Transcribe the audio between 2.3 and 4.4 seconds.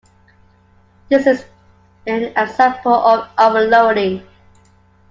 example of "overloading".